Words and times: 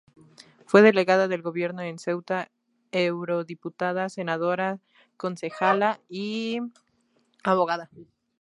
Fue 0.65 0.81
delegada 0.81 1.27
del 1.27 1.43
gobierno 1.43 1.83
en 1.83 1.99
Ceuta, 1.99 2.49
eurodiputada, 2.91 4.09
senadora, 4.09 4.79
concejala 5.15 5.99
y 6.09 6.57
abogada. 7.43 7.87